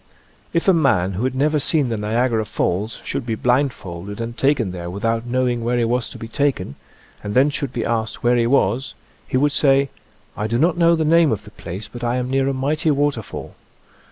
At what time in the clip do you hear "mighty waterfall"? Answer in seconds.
12.55-13.53